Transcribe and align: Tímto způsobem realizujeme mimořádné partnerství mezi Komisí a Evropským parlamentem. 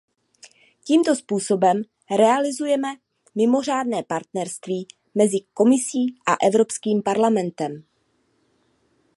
Tímto 0.85 1.15
způsobem 1.15 1.81
realizujeme 2.17 2.87
mimořádné 3.35 4.03
partnerství 4.03 4.87
mezi 5.15 5.37
Komisí 5.53 6.05
a 6.27 6.45
Evropským 6.47 7.03
parlamentem. 7.03 7.83